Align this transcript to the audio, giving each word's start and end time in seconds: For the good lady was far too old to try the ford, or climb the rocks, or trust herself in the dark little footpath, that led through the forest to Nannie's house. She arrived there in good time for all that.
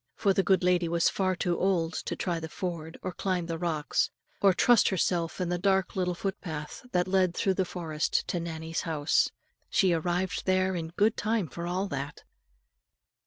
For 0.15 0.33
the 0.33 0.41
good 0.41 0.63
lady 0.63 0.87
was 0.89 1.09
far 1.09 1.35
too 1.35 1.59
old 1.59 1.93
to 1.93 2.15
try 2.15 2.39
the 2.39 2.49
ford, 2.49 2.97
or 3.03 3.11
climb 3.11 3.45
the 3.45 3.59
rocks, 3.59 4.09
or 4.41 4.51
trust 4.51 4.89
herself 4.89 5.39
in 5.39 5.49
the 5.49 5.59
dark 5.59 5.95
little 5.95 6.15
footpath, 6.15 6.83
that 6.91 7.07
led 7.07 7.35
through 7.35 7.53
the 7.53 7.65
forest 7.65 8.27
to 8.29 8.39
Nannie's 8.39 8.81
house. 8.81 9.29
She 9.69 9.93
arrived 9.93 10.47
there 10.47 10.75
in 10.75 10.87
good 10.97 11.15
time 11.17 11.47
for 11.47 11.67
all 11.67 11.87
that. 11.89 12.23